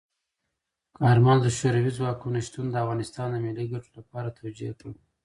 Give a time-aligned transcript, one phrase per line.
[0.97, 4.91] کارمل د شوروي ځواکونو شتون د افغانستان د ملي ګټو لپاره توجیه کړ.